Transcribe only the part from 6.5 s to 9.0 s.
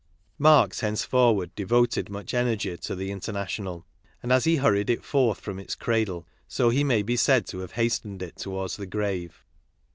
he may be said to have hastened it towards the